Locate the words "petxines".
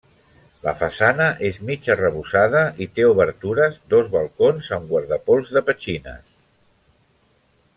5.69-6.35